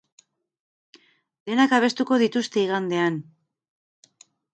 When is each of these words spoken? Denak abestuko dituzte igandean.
Denak 1.49 1.75
abestuko 1.79 2.17
dituzte 2.23 2.61
igandean. 2.63 3.21